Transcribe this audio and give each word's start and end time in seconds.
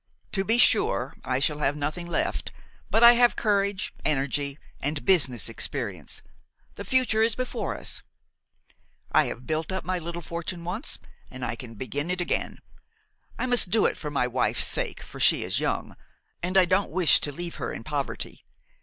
To 0.31 0.43
be 0.43 0.57
sure, 0.57 1.13
I 1.23 1.37
shall 1.37 1.59
have 1.59 1.77
nothing 1.77 2.07
left, 2.07 2.51
but 2.89 3.03
I 3.03 3.13
have 3.13 3.35
courage, 3.35 3.93
energy 4.03 4.57
and 4.79 5.05
business 5.05 5.47
experience; 5.47 6.23
the 6.73 6.83
future 6.83 7.21
is 7.21 7.35
before 7.35 7.77
us. 7.77 8.01
I 9.11 9.25
have 9.25 9.45
built 9.45 9.71
up 9.71 9.85
my 9.85 9.99
little 9.99 10.23
fortune 10.23 10.63
once, 10.63 10.97
and 11.29 11.45
I 11.45 11.55
can 11.55 11.75
begin 11.75 12.09
it 12.09 12.19
again. 12.19 12.57
I 13.37 13.45
must 13.45 13.69
do 13.69 13.85
it 13.85 13.95
for 13.95 14.09
my 14.09 14.25
wife's 14.25 14.65
sake, 14.65 15.03
for 15.03 15.19
she 15.19 15.43
is 15.43 15.59
young, 15.59 15.95
and 16.41 16.57
I 16.57 16.65
don't 16.65 16.89
wish 16.89 17.19
to 17.19 17.31
leave 17.31 17.57
her 17.57 17.71
in 17.71 17.83
poverty. 17.83 18.43